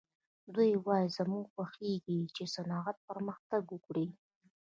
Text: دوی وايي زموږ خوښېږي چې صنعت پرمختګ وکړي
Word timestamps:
دوی 0.55 0.71
وايي 0.85 1.07
زموږ 1.17 1.45
خوښېږي 1.53 2.19
چې 2.35 2.43
صنعت 2.53 2.97
پرمختګ 3.09 3.63
وکړي 3.69 4.07